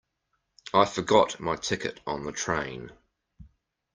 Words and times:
I 0.73 0.85
forgot 0.85 1.39
my 1.39 1.55
ticket 1.55 1.99
on 2.07 2.23
the 2.23 2.31
train. 2.31 2.91